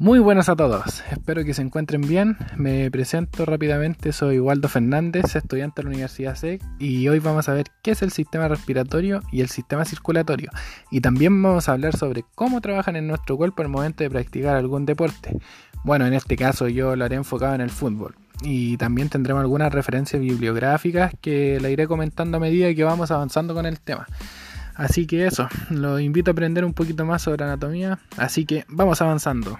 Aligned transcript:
Muy 0.00 0.18
buenas 0.18 0.48
a 0.48 0.56
todos, 0.56 1.04
espero 1.10 1.44
que 1.44 1.52
se 1.52 1.60
encuentren 1.60 2.00
bien. 2.00 2.38
Me 2.56 2.90
presento 2.90 3.44
rápidamente, 3.44 4.14
soy 4.14 4.38
Waldo 4.38 4.66
Fernández, 4.66 5.36
estudiante 5.36 5.82
de 5.82 5.84
la 5.84 5.90
Universidad 5.90 6.36
SEC 6.36 6.62
y 6.78 7.06
hoy 7.08 7.18
vamos 7.18 7.50
a 7.50 7.52
ver 7.52 7.66
qué 7.82 7.90
es 7.90 8.00
el 8.00 8.10
sistema 8.10 8.48
respiratorio 8.48 9.20
y 9.30 9.42
el 9.42 9.50
sistema 9.50 9.84
circulatorio. 9.84 10.50
Y 10.90 11.02
también 11.02 11.42
vamos 11.42 11.68
a 11.68 11.72
hablar 11.72 11.98
sobre 11.98 12.24
cómo 12.34 12.62
trabajan 12.62 12.96
en 12.96 13.08
nuestro 13.08 13.36
cuerpo 13.36 13.60
al 13.60 13.68
momento 13.68 14.02
de 14.02 14.08
practicar 14.08 14.56
algún 14.56 14.86
deporte. 14.86 15.36
Bueno, 15.84 16.06
en 16.06 16.14
este 16.14 16.34
caso 16.34 16.66
yo 16.66 16.96
lo 16.96 17.04
haré 17.04 17.16
enfocado 17.16 17.54
en 17.54 17.60
el 17.60 17.68
fútbol. 17.68 18.14
Y 18.40 18.78
también 18.78 19.10
tendremos 19.10 19.42
algunas 19.42 19.70
referencias 19.70 20.22
bibliográficas 20.22 21.12
que 21.20 21.60
la 21.60 21.68
iré 21.68 21.86
comentando 21.86 22.38
a 22.38 22.40
medida 22.40 22.74
que 22.74 22.84
vamos 22.84 23.10
avanzando 23.10 23.52
con 23.52 23.66
el 23.66 23.78
tema. 23.78 24.06
Así 24.76 25.06
que 25.06 25.26
eso, 25.26 25.46
los 25.68 26.00
invito 26.00 26.30
a 26.30 26.32
aprender 26.32 26.64
un 26.64 26.72
poquito 26.72 27.04
más 27.04 27.20
sobre 27.20 27.44
anatomía, 27.44 27.98
así 28.16 28.46
que 28.46 28.64
vamos 28.66 29.02
avanzando. 29.02 29.58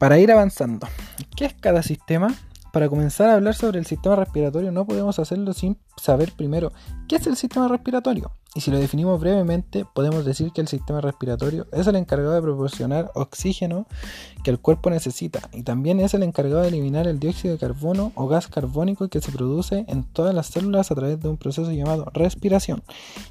Para 0.00 0.18
ir 0.18 0.32
avanzando, 0.32 0.88
¿qué 1.36 1.44
es 1.44 1.52
cada 1.52 1.82
sistema? 1.82 2.34
Para 2.72 2.88
comenzar 2.88 3.28
a 3.28 3.34
hablar 3.34 3.54
sobre 3.54 3.78
el 3.78 3.84
sistema 3.84 4.16
respiratorio 4.16 4.72
no 4.72 4.86
podemos 4.86 5.18
hacerlo 5.18 5.52
sin 5.52 5.76
saber 5.94 6.32
primero 6.32 6.72
qué 7.06 7.16
es 7.16 7.26
el 7.26 7.36
sistema 7.36 7.68
respiratorio. 7.68 8.32
Y 8.54 8.62
si 8.62 8.70
lo 8.70 8.78
definimos 8.78 9.20
brevemente, 9.20 9.84
podemos 9.94 10.24
decir 10.24 10.52
que 10.52 10.62
el 10.62 10.68
sistema 10.68 11.02
respiratorio 11.02 11.66
es 11.72 11.86
el 11.86 11.96
encargado 11.96 12.32
de 12.32 12.40
proporcionar 12.40 13.10
oxígeno 13.14 13.86
que 14.42 14.50
el 14.50 14.58
cuerpo 14.58 14.88
necesita 14.88 15.50
y 15.52 15.64
también 15.64 16.00
es 16.00 16.14
el 16.14 16.22
encargado 16.22 16.62
de 16.62 16.68
eliminar 16.68 17.06
el 17.06 17.20
dióxido 17.20 17.52
de 17.52 17.60
carbono 17.60 18.12
o 18.14 18.26
gas 18.26 18.48
carbónico 18.48 19.08
que 19.08 19.20
se 19.20 19.30
produce 19.30 19.84
en 19.86 20.04
todas 20.04 20.34
las 20.34 20.46
células 20.46 20.90
a 20.90 20.94
través 20.94 21.20
de 21.20 21.28
un 21.28 21.36
proceso 21.36 21.70
llamado 21.70 22.06
respiración. 22.14 22.82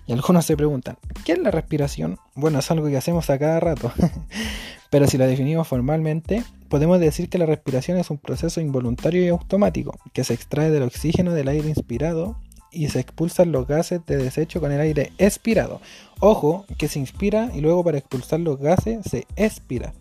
Y 0.06 0.14
algunos 0.14 0.45
se 0.45 0.56
preguntan, 0.56 1.00
¿qué 1.26 1.31
es 1.31 1.39
la 1.39 1.50
respiración? 1.50 2.20
Bueno, 2.36 2.59
es 2.59 2.70
algo 2.70 2.86
que 2.86 2.98
hacemos 2.98 3.28
a 3.31 3.39
cada 3.39 3.59
rato. 3.59 3.92
Pero 4.92 5.08
si 5.08 5.17
la 5.17 5.28
definimos 5.28 5.67
formalmente, 5.67 6.44
podemos 6.70 7.00
decir 7.00 7.30
que 7.30 7.39
la 7.39 7.48
respiración 7.48 7.98
es 7.98 8.09
un 8.12 8.20
proceso 8.20 8.62
involuntario 8.62 9.23
y 9.23 9.28
automático 9.28 10.00
que 10.14 10.23
se 10.23 10.36
extrae 10.36 10.70
del 10.70 10.84
oxígeno 10.84 11.34
del 11.34 11.48
aire 11.48 11.67
inspirado 11.67 12.38
y 12.72 12.88
se 12.89 13.00
expulsan 13.00 13.52
los 13.52 13.67
gases 13.67 14.06
de 14.06 14.17
desecho 14.17 14.61
con 14.61 14.72
el 14.72 14.80
aire 14.80 15.11
expirado. 15.17 15.81
Ojo, 16.20 16.66
que 16.78 16.88
se 16.88 17.00
inspira 17.00 17.52
y 17.56 17.61
luego 17.61 17.84
para 17.84 17.98
expulsar 17.98 18.39
los 18.39 18.59
gases 18.59 19.03
se 19.09 19.26
expira. 19.36 19.94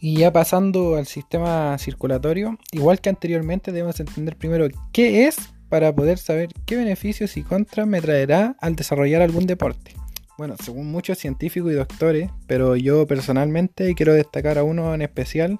Y 0.00 0.18
ya 0.18 0.32
pasando 0.32 0.94
al 0.94 1.06
sistema 1.06 1.76
circulatorio, 1.78 2.56
igual 2.70 3.00
que 3.00 3.08
anteriormente 3.08 3.72
debemos 3.72 3.98
entender 3.98 4.36
primero 4.36 4.68
qué 4.92 5.26
es 5.26 5.38
para 5.68 5.94
poder 5.94 6.18
saber 6.18 6.50
qué 6.66 6.76
beneficios 6.76 7.36
y 7.36 7.42
contras 7.42 7.86
me 7.86 8.00
traerá 8.00 8.56
al 8.60 8.76
desarrollar 8.76 9.22
algún 9.22 9.46
deporte. 9.46 9.92
Bueno, 10.38 10.54
según 10.64 10.90
muchos 10.90 11.18
científicos 11.18 11.72
y 11.72 11.74
doctores, 11.74 12.30
pero 12.46 12.76
yo 12.76 13.08
personalmente 13.08 13.92
quiero 13.96 14.14
destacar 14.14 14.56
a 14.56 14.62
uno 14.62 14.94
en 14.94 15.02
especial 15.02 15.58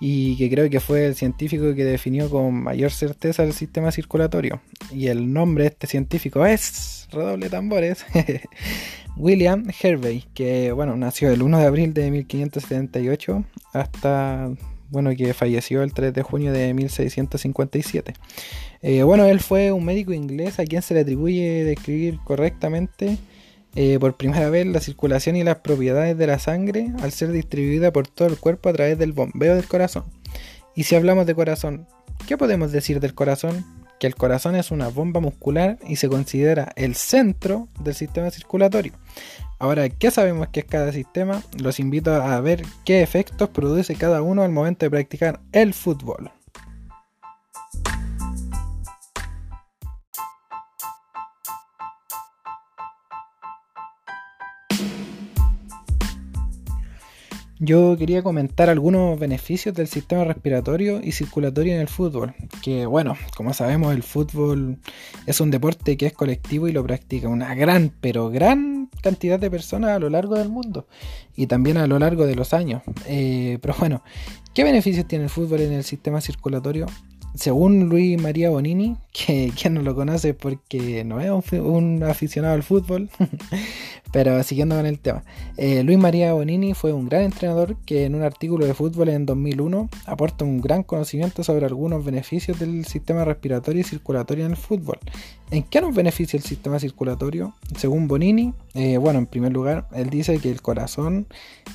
y 0.00 0.36
que 0.36 0.48
creo 0.48 0.70
que 0.70 0.80
fue 0.80 1.06
el 1.06 1.14
científico 1.14 1.74
que 1.74 1.84
definió 1.84 2.30
con 2.30 2.54
mayor 2.54 2.90
certeza 2.90 3.44
el 3.44 3.52
sistema 3.52 3.92
circulatorio. 3.92 4.60
Y 4.90 5.08
el 5.08 5.32
nombre 5.32 5.64
de 5.64 5.68
este 5.68 5.86
científico 5.86 6.46
es, 6.46 7.08
redoble 7.12 7.50
tambores, 7.50 8.06
William 9.16 9.66
Hervey, 9.82 10.24
que 10.32 10.72
bueno, 10.72 10.96
nació 10.96 11.30
el 11.30 11.42
1 11.42 11.58
de 11.58 11.66
abril 11.66 11.94
de 11.94 12.10
1578 12.10 13.44
hasta 13.74 14.50
bueno, 14.90 15.10
que 15.16 15.34
falleció 15.34 15.82
el 15.82 15.92
3 15.92 16.12
de 16.14 16.22
junio 16.22 16.52
de 16.52 16.72
1657. 16.74 18.14
Eh, 18.82 19.02
bueno, 19.02 19.24
él 19.24 19.40
fue 19.40 19.72
un 19.72 19.84
médico 19.84 20.12
inglés 20.12 20.58
a 20.58 20.64
quien 20.64 20.82
se 20.82 20.94
le 20.94 21.00
atribuye 21.00 21.64
describir 21.64 22.18
correctamente 22.24 23.18
eh, 23.74 23.98
por 23.98 24.16
primera 24.16 24.48
vez 24.48 24.66
la 24.66 24.80
circulación 24.80 25.36
y 25.36 25.44
las 25.44 25.56
propiedades 25.56 26.16
de 26.16 26.26
la 26.26 26.38
sangre 26.38 26.92
al 27.02 27.12
ser 27.12 27.30
distribuida 27.30 27.92
por 27.92 28.08
todo 28.08 28.28
el 28.28 28.38
cuerpo 28.38 28.68
a 28.68 28.72
través 28.72 28.98
del 28.98 29.12
bombeo 29.12 29.54
del 29.54 29.66
corazón. 29.66 30.04
Y 30.74 30.84
si 30.84 30.94
hablamos 30.94 31.26
de 31.26 31.34
corazón, 31.34 31.86
¿qué 32.26 32.38
podemos 32.38 32.72
decir 32.72 33.00
del 33.00 33.14
corazón? 33.14 33.64
Que 33.98 34.06
el 34.06 34.14
corazón 34.14 34.56
es 34.56 34.70
una 34.70 34.88
bomba 34.88 35.20
muscular 35.20 35.78
y 35.86 35.96
se 35.96 36.08
considera 36.08 36.72
el 36.76 36.94
centro 36.94 37.68
del 37.80 37.94
sistema 37.94 38.30
circulatorio. 38.30 38.92
Ahora, 39.58 39.88
¿qué 39.88 40.10
sabemos 40.10 40.48
que 40.48 40.60
es 40.60 40.66
cada 40.66 40.92
sistema? 40.92 41.42
Los 41.58 41.80
invito 41.80 42.12
a 42.12 42.38
ver 42.42 42.62
qué 42.84 43.00
efectos 43.00 43.48
produce 43.48 43.94
cada 43.94 44.20
uno 44.20 44.42
al 44.42 44.52
momento 44.52 44.84
de 44.84 44.90
practicar 44.90 45.40
el 45.52 45.72
fútbol. 45.72 46.30
Yo 57.58 57.96
quería 57.96 58.22
comentar 58.22 58.68
algunos 58.68 59.18
beneficios 59.18 59.74
del 59.74 59.86
sistema 59.86 60.24
respiratorio 60.24 61.00
y 61.02 61.12
circulatorio 61.12 61.72
en 61.72 61.80
el 61.80 61.88
fútbol. 61.88 62.34
Que 62.62 62.84
bueno, 62.84 63.16
como 63.34 63.54
sabemos, 63.54 63.94
el 63.94 64.02
fútbol 64.02 64.76
es 65.24 65.40
un 65.40 65.50
deporte 65.50 65.96
que 65.96 66.04
es 66.04 66.12
colectivo 66.12 66.68
y 66.68 66.72
lo 66.72 66.84
practica 66.84 67.28
una 67.28 67.54
gran, 67.54 67.90
pero 68.02 68.28
gran 68.28 68.75
cantidad 69.02 69.38
de 69.38 69.50
personas 69.50 69.90
a 69.90 69.98
lo 69.98 70.10
largo 70.10 70.36
del 70.36 70.48
mundo 70.48 70.86
y 71.36 71.46
también 71.46 71.76
a 71.76 71.86
lo 71.86 71.98
largo 71.98 72.26
de 72.26 72.34
los 72.34 72.54
años. 72.54 72.82
Eh, 73.06 73.58
pero 73.62 73.74
bueno, 73.78 74.02
¿qué 74.54 74.64
beneficios 74.64 75.06
tiene 75.06 75.24
el 75.24 75.30
fútbol 75.30 75.60
en 75.60 75.72
el 75.72 75.84
sistema 75.84 76.20
circulatorio? 76.20 76.86
según 77.36 77.88
Luis 77.88 78.20
María 78.20 78.50
Bonini, 78.50 78.96
que 79.12 79.52
quien 79.60 79.74
no 79.74 79.82
lo 79.82 79.94
conoce 79.94 80.34
porque 80.34 81.04
no 81.04 81.20
es 81.20 81.30
un, 81.52 82.02
aficionado 82.02 82.54
al 82.54 82.62
fútbol, 82.62 83.10
pero 84.12 84.42
siguiendo 84.42 84.76
con 84.76 84.86
el 84.86 84.98
tema, 84.98 85.24
eh, 85.56 85.82
Luis 85.82 85.98
María 85.98 86.32
Bonini 86.32 86.74
fue 86.74 86.92
un 86.92 87.08
gran 87.08 87.22
entrenador 87.22 87.76
que 87.84 88.04
en 88.04 88.14
un 88.14 88.22
artículo 88.22 88.66
de 88.66 88.74
fútbol 88.74 89.08
en 89.08 89.26
2001 89.26 89.88
aporta 90.06 90.44
un 90.44 90.60
gran 90.60 90.82
conocimiento 90.82 91.42
sobre 91.42 91.66
algunos 91.66 92.04
beneficios 92.04 92.58
del 92.58 92.84
sistema 92.86 93.24
respiratorio 93.24 93.80
y 93.80 93.84
circulatorio 93.84 94.44
en 94.44 94.52
el 94.52 94.56
fútbol. 94.56 94.98
¿En 95.50 95.62
qué 95.62 95.80
nos 95.80 95.94
beneficia 95.94 96.36
el 96.36 96.42
sistema 96.42 96.78
circulatorio? 96.78 97.54
Según 97.76 98.08
Bonini, 98.08 98.52
eh, 98.74 98.96
bueno, 98.98 99.18
en 99.18 99.26
primer 99.26 99.52
lugar, 99.52 99.86
él 99.94 100.10
dice 100.10 100.38
que 100.38 100.50
el 100.50 100.60
corazón 100.62 101.26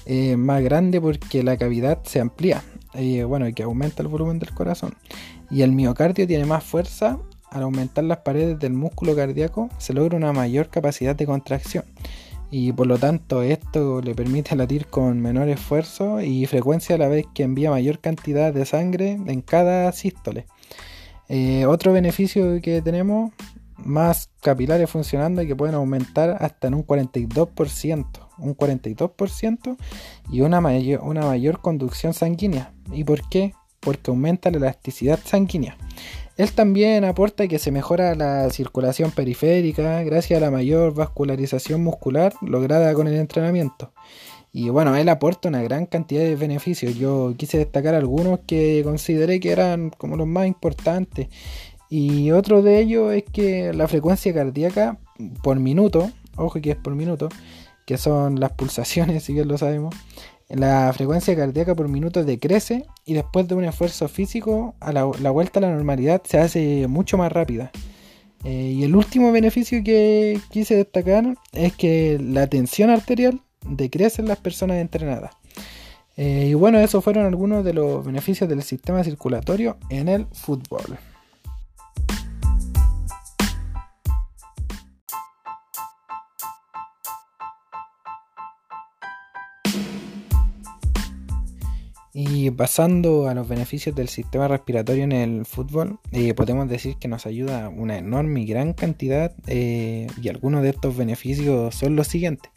es 0.06 0.38
más 0.38 0.62
grande 0.62 1.00
porque 1.00 1.44
la 1.44 1.58
cavidad 1.58 2.00
se 2.04 2.20
amplía, 2.20 2.64
eh, 2.94 3.24
bueno, 3.24 3.48
y 3.48 3.54
que 3.54 3.64
aumenta 3.64 4.02
el 4.02 4.10
volumen 4.10 4.40
del 4.40 4.54
corazón. 4.54 4.96
Y 5.50 5.62
el 5.62 5.72
miocardio 5.72 6.28
tiene 6.28 6.46
más 6.46 6.64
fuerza. 6.64 7.20
Al 7.52 7.64
aumentar 7.64 8.06
las 8.06 8.20
paredes 8.20 8.58
del 8.60 8.72
músculo 8.72 9.14
cardíaco 9.14 9.70
se 9.78 9.94
logra 9.94 10.16
una 10.16 10.32
mayor 10.32 10.70
capacidad 10.70 11.18
de 11.18 11.26
contracción. 11.26 11.84
Y 12.50 12.72
por 12.72 12.88
lo 12.88 12.98
tanto 12.98 13.44
esto 13.44 14.02
le 14.02 14.16
permite 14.16 14.56
latir 14.56 14.88
con 14.88 15.22
menor 15.22 15.50
esfuerzo 15.50 16.22
y 16.22 16.46
frecuencia 16.46 16.96
a 16.96 16.98
la 16.98 17.10
vez 17.10 17.26
que 17.34 17.44
envía 17.44 17.70
mayor 17.70 18.00
cantidad 18.00 18.54
de 18.54 18.66
sangre 18.66 19.12
en 19.12 19.42
cada 19.42 19.92
sístole. 19.92 20.48
Eh, 21.28 21.66
otro 21.66 21.92
beneficio 21.92 22.62
que 22.62 22.82
tenemos, 22.82 23.32
más 23.78 24.30
capilares 24.42 24.90
funcionando 24.90 25.42
y 25.42 25.48
que 25.48 25.56
pueden 25.56 25.76
aumentar 25.76 26.38
hasta 26.40 26.68
en 26.68 26.76
un 26.76 26.86
42%, 26.86 28.06
un 28.38 28.56
42% 28.56 29.78
y 30.32 30.42
una 30.42 30.62
mayor, 30.62 31.02
una 31.04 31.26
mayor 31.26 31.60
conducción 31.60 32.14
sanguínea. 32.14 32.74
¿Y 32.94 33.04
por 33.04 33.28
qué? 33.28 33.54
Porque 33.82 34.10
aumenta 34.10 34.50
la 34.52 34.58
elasticidad 34.58 35.20
sanguínea. 35.24 35.78
Él 36.38 36.52
también 36.54 37.04
aporta 37.04 37.48
que 37.48 37.60
se 37.60 37.72
mejora 37.72 38.16
la 38.16 38.50
circulación 38.50 39.12
periférica 39.12 40.02
gracias 40.04 40.38
a 40.38 40.46
la 40.46 40.50
mayor 40.50 40.94
vascularización 40.94 41.84
muscular 41.84 42.34
lograda 42.42 42.94
con 42.94 43.08
el 43.08 43.16
entrenamiento. 43.16 43.92
Y 44.54 44.70
bueno, 44.70 44.96
él 44.96 45.08
aporta 45.10 45.50
una 45.50 45.62
gran 45.62 45.86
cantidad 45.86 46.24
de 46.24 46.36
beneficios. 46.36 46.96
Yo 46.96 47.34
quise 47.38 47.58
destacar 47.58 47.96
algunos 47.96 48.40
que 48.48 48.82
consideré 48.84 49.40
que 49.40 49.52
eran 49.52 49.92
como 49.92 50.18
los 50.18 50.28
más 50.28 50.48
importantes. 50.48 51.28
Y 51.90 52.32
otro 52.32 52.62
de 52.62 52.80
ellos 52.80 53.14
es 53.14 53.24
que 53.24 53.74
la 53.74 53.88
frecuencia 53.88 54.34
cardíaca 54.34 54.98
por 55.44 55.60
minuto, 55.60 56.12
ojo 56.38 56.60
que 56.62 56.72
es 56.72 56.78
por 56.78 56.96
minuto, 56.96 57.30
que 57.86 57.98
son 57.98 58.40
las 58.40 58.52
pulsaciones, 58.54 59.24
si 59.26 59.34
bien 59.34 59.48
lo 59.48 59.58
sabemos, 59.58 59.96
la 60.54 60.92
frecuencia 60.94 61.36
cardíaca 61.36 61.76
por 61.76 61.88
minuto 61.88 62.24
decrece 62.24 62.86
y 63.06 63.14
después 63.14 63.48
de 63.48 63.56
un 63.56 63.64
esfuerzo 63.64 64.08
físico, 64.08 64.76
a 64.80 64.92
la, 64.92 65.04
vuelta 65.04 65.60
a 65.60 65.62
la 65.62 65.72
normalidad 65.72 66.22
se 66.26 66.40
hace 66.40 66.88
mucho 66.88 67.18
más 67.18 67.32
rápida. 67.32 67.72
Eh, 68.44 68.74
y 68.76 68.84
el 68.84 68.96
último 68.96 69.32
beneficio 69.32 69.84
que 69.84 70.40
quise 70.50 70.76
destacar 70.76 71.36
es 71.54 71.74
que 71.74 72.20
la 72.20 72.48
tensión 72.48 72.90
arterial 72.90 73.42
decrece 73.66 74.22
en 74.22 74.28
las 74.28 74.40
personas 74.40 74.78
entrenadas. 74.78 75.32
Eh, 76.18 76.48
y 76.50 76.54
bueno, 76.54 76.80
esos 76.80 77.04
fueron 77.04 77.26
algunos 77.26 77.64
de 77.64 77.74
los 77.74 78.06
beneficios 78.06 78.50
del 78.50 78.64
sistema 78.64 79.04
circulatorio 79.04 79.78
en 79.90 80.10
el 80.10 80.26
fútbol. 80.34 80.98
Pasando 92.58 93.30
a 93.30 93.34
los 93.34 93.48
beneficios 93.48 93.96
del 93.96 94.10
sistema 94.10 94.48
respiratorio 94.48 95.04
en 95.04 95.12
el 95.12 95.46
fútbol, 95.46 96.00
eh, 96.12 96.34
podemos 96.34 96.68
decir 96.68 96.98
que 96.98 97.08
nos 97.08 97.26
ayuda 97.26 97.70
una 97.70 97.98
enorme 97.98 98.42
y 98.42 98.46
gran 98.46 98.74
cantidad 98.74 99.34
y 99.48 100.30
algunos 100.30 100.64
de 100.64 100.70
estos 100.70 100.96
beneficios 100.96 101.74
son 101.76 101.96
los 101.96 102.08
siguientes. 102.08 102.52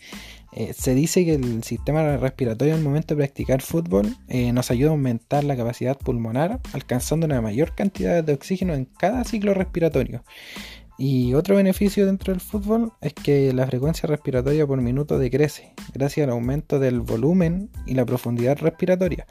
se 0.77 0.95
dice 0.95 1.25
que 1.25 1.35
el 1.35 1.63
sistema 1.65 2.17
respiratorio 2.17 2.75
al 2.75 2.83
momento 2.83 3.15
de 3.15 3.19
practicar 3.19 3.63
fútbol 3.63 4.17
nos 4.53 4.71
ayuda 4.71 4.91
a 4.91 4.93
aumentar 4.93 5.45
la 5.45 5.57
capacidad 5.57 5.97
pulmonar, 5.97 6.61
alcanzando 6.73 7.27
una 7.27 7.41
mayor 7.41 7.75
cantidad 7.75 8.23
de 8.23 8.33
oxígeno 8.33 8.75
en 8.75 8.85
cada 8.85 9.25
ciclo 9.25 9.55
respiratorio. 9.55 10.25
Y 10.97 11.35
otro 11.35 11.57
beneficio 11.57 12.07
dentro 12.07 12.33
del 12.33 12.41
fútbol 12.41 12.93
es 13.01 13.13
que 13.15 13.53
la 13.53 13.67
frecuencia 13.67 14.07
respiratoria 14.07 14.67
por 14.67 14.81
minuto 14.81 15.19
decrece 15.19 15.75
gracias 15.93 16.25
al 16.25 16.33
aumento 16.33 16.79
del 16.79 17.01
volumen 17.01 17.71
y 17.85 17.95
la 17.95 18.07
profundidad 18.07 18.59
respiratoria. 18.59 19.27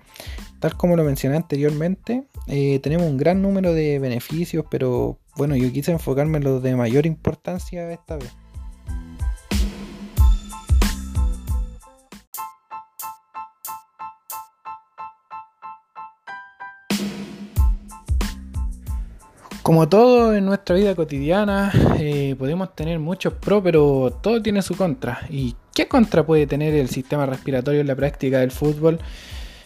Tal 0.59 0.75
como 0.75 0.97
lo 0.97 1.03
mencioné 1.03 1.37
anteriormente, 1.37 2.25
eh, 2.47 2.79
tenemos 2.79 3.07
un 3.07 3.17
gran 3.17 3.41
número 3.41 3.73
de 3.73 3.99
beneficios, 3.99 4.65
pero 4.69 5.19
bueno, 5.37 5.55
yo 5.55 5.71
quise 5.71 5.91
enfocarme 5.91 6.37
en 6.37 6.43
los 6.43 6.61
de 6.61 6.75
mayor 6.75 7.05
importancia 7.05 7.91
esta 7.91 8.17
vez. 8.17 8.35
Como 19.73 19.89
todo 19.89 20.35
en 20.35 20.45
nuestra 20.45 20.75
vida 20.75 20.93
cotidiana, 20.93 21.71
eh, 21.97 22.35
podemos 22.37 22.75
tener 22.75 22.99
muchos 22.99 23.33
pros, 23.33 23.63
pero 23.63 24.15
todo 24.21 24.39
tiene 24.39 24.61
su 24.61 24.77
contra. 24.77 25.21
¿Y 25.31 25.55
qué 25.73 25.87
contra 25.87 26.23
puede 26.23 26.45
tener 26.45 26.75
el 26.75 26.89
sistema 26.89 27.25
respiratorio 27.25 27.81
en 27.81 27.87
la 27.87 27.95
práctica 27.95 28.37
del 28.37 28.51
fútbol? 28.51 28.99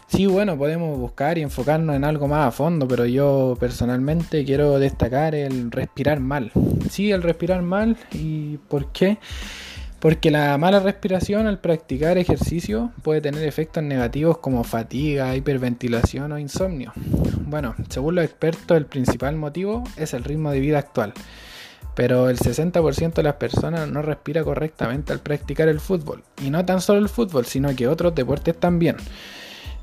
Sí, 0.07 0.25
bueno, 0.25 0.57
podemos 0.57 0.97
buscar 0.97 1.37
y 1.37 1.41
enfocarnos 1.41 1.93
en 1.93 2.05
algo 2.05 2.29
más 2.29 2.47
a 2.47 2.51
fondo, 2.51 2.87
pero 2.87 3.05
yo 3.05 3.57
personalmente 3.59 4.45
quiero 4.45 4.79
destacar 4.79 5.35
el 5.35 5.71
respirar 5.71 6.21
mal. 6.21 6.53
Sí, 6.89 7.11
el 7.11 7.21
respirar 7.21 7.61
mal. 7.61 7.97
¿Y 8.13 8.59
por 8.69 8.93
qué? 8.93 9.17
Porque 10.07 10.31
la 10.31 10.57
mala 10.57 10.79
respiración 10.79 11.47
al 11.47 11.59
practicar 11.59 12.17
ejercicio 12.17 12.93
puede 13.03 13.19
tener 13.19 13.43
efectos 13.43 13.83
negativos 13.83 14.37
como 14.37 14.63
fatiga, 14.63 15.35
hiperventilación 15.35 16.31
o 16.31 16.39
insomnio. 16.39 16.93
Bueno, 17.41 17.75
según 17.89 18.15
los 18.15 18.23
expertos, 18.23 18.77
el 18.77 18.85
principal 18.85 19.35
motivo 19.35 19.83
es 19.97 20.13
el 20.13 20.23
ritmo 20.23 20.51
de 20.51 20.61
vida 20.61 20.79
actual. 20.79 21.11
Pero 21.93 22.29
el 22.29 22.37
60% 22.37 23.15
de 23.15 23.23
las 23.23 23.33
personas 23.33 23.89
no 23.89 24.01
respira 24.01 24.45
correctamente 24.45 25.11
al 25.11 25.19
practicar 25.19 25.67
el 25.67 25.81
fútbol. 25.81 26.23
Y 26.41 26.51
no 26.51 26.63
tan 26.63 26.79
solo 26.79 26.99
el 26.99 27.09
fútbol, 27.09 27.45
sino 27.45 27.75
que 27.75 27.89
otros 27.89 28.15
deportes 28.15 28.57
también. 28.57 28.95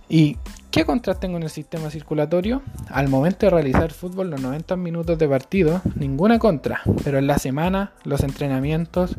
¿Y 0.09 0.38
qué 0.71 0.87
contraste 0.87 1.31
con 1.31 1.43
el 1.43 1.50
sistema 1.50 1.91
circulatorio? 1.91 2.62
Al 2.88 3.09
momento 3.09 3.44
de 3.44 3.50
realizar 3.50 3.93
fútbol, 3.93 4.31
los 4.31 4.41
90 4.41 4.75
minutos 4.76 5.19
de 5.19 5.29
partido, 5.29 5.82
ninguna 5.97 6.38
contra. 6.38 6.81
Pero 7.05 7.19
en 7.19 7.26
la 7.26 7.37
semana, 7.37 7.93
los 8.05 8.23
entrenamientos, 8.23 9.19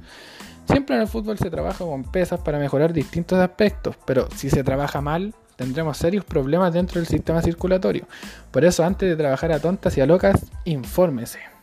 Siempre 0.67 0.95
en 0.95 1.01
el 1.01 1.07
fútbol 1.07 1.38
se 1.38 1.50
trabaja 1.50 1.85
con 1.85 2.03
pesas 2.03 2.39
para 2.39 2.59
mejorar 2.59 2.94
distintos 2.94 3.39
aspectos, 3.39 3.95
pero 4.06 4.27
si 4.35 4.50
se 4.50 4.63
trabaja 4.63 5.01
mal, 5.01 5.33
tendremos 5.56 5.97
serios 5.97 6.25
problemas 6.25 6.73
dentro 6.73 7.00
del 7.00 7.07
sistema 7.07 7.41
circulatorio. 7.41 8.06
Por 8.51 8.65
eso, 8.65 8.83
antes 8.83 9.07
de 9.07 9.15
trabajar 9.15 9.51
a 9.51 9.59
tontas 9.59 9.97
y 9.97 10.01
a 10.01 10.06
locas, 10.06 10.45
infórmese. 10.65 11.55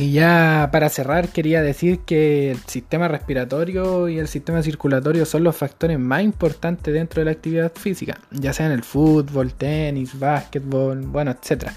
Y 0.00 0.12
ya 0.12 0.70
para 0.72 0.88
cerrar 0.88 1.28
quería 1.28 1.60
decir 1.60 1.98
que 1.98 2.52
el 2.52 2.58
sistema 2.60 3.06
respiratorio 3.06 4.08
y 4.08 4.18
el 4.18 4.28
sistema 4.28 4.62
circulatorio 4.62 5.26
son 5.26 5.44
los 5.44 5.54
factores 5.54 5.98
más 5.98 6.22
importantes 6.22 6.94
dentro 6.94 7.20
de 7.20 7.26
la 7.26 7.32
actividad 7.32 7.70
física, 7.74 8.18
ya 8.30 8.54
sea 8.54 8.64
en 8.64 8.72
el 8.72 8.82
fútbol, 8.82 9.52
tenis, 9.52 10.18
básquetbol, 10.18 11.02
bueno, 11.02 11.32
etc. 11.32 11.72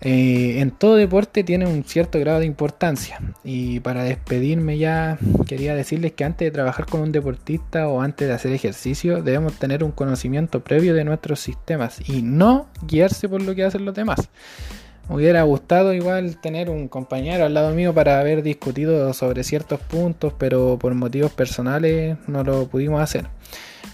Eh, 0.00 0.58
en 0.58 0.72
todo 0.72 0.96
deporte 0.96 1.44
tiene 1.44 1.66
un 1.66 1.84
cierto 1.84 2.18
grado 2.18 2.40
de 2.40 2.46
importancia. 2.46 3.20
Y 3.44 3.78
para 3.78 4.02
despedirme 4.02 4.76
ya 4.76 5.16
quería 5.46 5.76
decirles 5.76 6.14
que 6.14 6.24
antes 6.24 6.44
de 6.44 6.50
trabajar 6.50 6.86
con 6.86 7.02
un 7.02 7.12
deportista 7.12 7.86
o 7.86 8.00
antes 8.00 8.26
de 8.26 8.34
hacer 8.34 8.52
ejercicio 8.52 9.22
debemos 9.22 9.52
tener 9.60 9.84
un 9.84 9.92
conocimiento 9.92 10.64
previo 10.64 10.92
de 10.92 11.04
nuestros 11.04 11.38
sistemas 11.38 12.00
y 12.08 12.20
no 12.20 12.66
guiarse 12.84 13.28
por 13.28 13.42
lo 13.42 13.54
que 13.54 13.62
hacen 13.62 13.84
los 13.84 13.94
demás. 13.94 14.28
Me 15.08 15.16
hubiera 15.16 15.42
gustado 15.42 15.94
igual 15.94 16.36
tener 16.40 16.68
un 16.68 16.88
compañero 16.88 17.46
al 17.46 17.54
lado 17.54 17.74
mío 17.74 17.94
para 17.94 18.20
haber 18.20 18.42
discutido 18.42 19.12
sobre 19.14 19.42
ciertos 19.42 19.80
puntos, 19.80 20.34
pero 20.38 20.78
por 20.78 20.94
motivos 20.94 21.32
personales 21.32 22.18
no 22.26 22.44
lo 22.44 22.66
pudimos 22.66 23.00
hacer. 23.00 23.26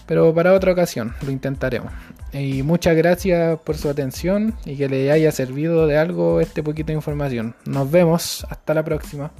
Pero 0.07 0.33
para 0.33 0.53
otra 0.53 0.73
ocasión 0.73 1.13
lo 1.25 1.31
intentaremos. 1.31 1.91
Y 2.33 2.63
muchas 2.63 2.97
gracias 2.97 3.57
por 3.61 3.77
su 3.77 3.89
atención 3.89 4.55
y 4.65 4.75
que 4.75 4.89
le 4.89 5.09
haya 5.11 5.31
servido 5.31 5.87
de 5.87 5.97
algo 5.97 6.41
este 6.41 6.61
poquito 6.61 6.87
de 6.87 6.93
información. 6.93 7.55
Nos 7.65 7.89
vemos, 7.89 8.45
hasta 8.49 8.73
la 8.73 8.83
próxima. 8.83 9.31